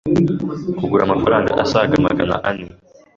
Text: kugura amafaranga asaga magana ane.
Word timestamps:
kugura 0.77 1.01
amafaranga 1.05 1.51
asaga 1.63 1.95
magana 2.07 2.35
ane. 2.49 2.67